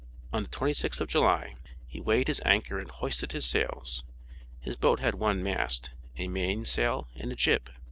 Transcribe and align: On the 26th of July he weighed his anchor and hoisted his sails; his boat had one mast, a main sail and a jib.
On 0.33 0.41
the 0.41 0.49
26th 0.49 0.99
of 0.99 1.09
July 1.09 1.57
he 1.85 2.01
weighed 2.01 2.27
his 2.27 2.41
anchor 2.43 2.79
and 2.79 2.89
hoisted 2.89 3.33
his 3.33 3.45
sails; 3.45 4.03
his 4.59 4.75
boat 4.75 4.99
had 4.99 5.13
one 5.13 5.43
mast, 5.43 5.91
a 6.17 6.27
main 6.27 6.65
sail 6.65 7.07
and 7.13 7.31
a 7.31 7.35
jib. 7.35 7.69